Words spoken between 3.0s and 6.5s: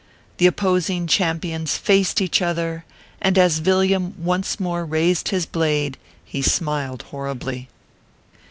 and as Villiam once more raised his blade he